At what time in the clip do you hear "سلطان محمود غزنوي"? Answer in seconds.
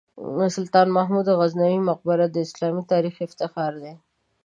0.55-1.79